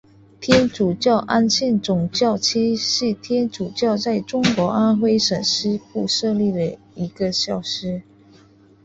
[0.39, 8.01] 天主教安庆总教区是天主教在中国安徽省西部设立的一个教区。